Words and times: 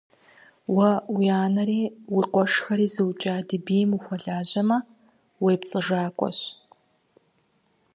Уэ 0.75 0.91
уи 1.15 1.27
анэри 1.43 1.81
уи 2.13 2.23
къуэшхэри 2.33 2.87
зыукӀа 2.93 3.35
ди 3.47 3.57
бийм 3.65 3.89
ухуэлажьэмэ, 3.97 4.77
уепцӀыжакӀуэщ! 5.43 6.39